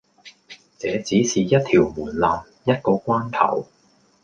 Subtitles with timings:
[0.79, 3.67] 這只是一條門檻，一個關頭。